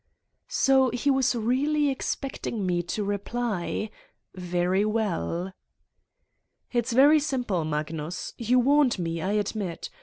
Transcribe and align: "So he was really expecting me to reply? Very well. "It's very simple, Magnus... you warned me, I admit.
"So 0.47 0.89
he 0.89 1.11
was 1.11 1.35
really 1.35 1.91
expecting 1.91 2.65
me 2.65 2.81
to 2.81 3.03
reply? 3.03 3.91
Very 4.33 4.83
well. 4.83 5.53
"It's 6.71 6.91
very 6.91 7.19
simple, 7.19 7.63
Magnus... 7.65 8.33
you 8.35 8.57
warned 8.57 8.97
me, 8.97 9.21
I 9.21 9.33
admit. 9.33 9.91